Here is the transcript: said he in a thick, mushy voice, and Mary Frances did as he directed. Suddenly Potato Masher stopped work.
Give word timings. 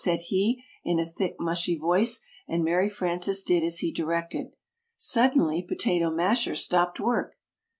said 0.03 0.19
he 0.19 0.63
in 0.83 0.97
a 0.97 1.05
thick, 1.05 1.35
mushy 1.39 1.75
voice, 1.77 2.21
and 2.47 2.63
Mary 2.63 2.89
Frances 2.89 3.43
did 3.43 3.61
as 3.63 3.81
he 3.81 3.91
directed. 3.91 4.47
Suddenly 4.97 5.61
Potato 5.61 6.09
Masher 6.09 6.55
stopped 6.55 6.99
work. 6.99 7.35